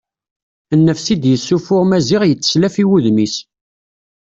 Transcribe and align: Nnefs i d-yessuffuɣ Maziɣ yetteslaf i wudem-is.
Nnefs 0.79 1.05
i 1.13 1.15
d-yessuffuɣ 1.21 1.81
Maziɣ 1.85 2.21
yetteslaf 2.25 2.75
i 2.83 2.85
wudem-is. 2.89 3.35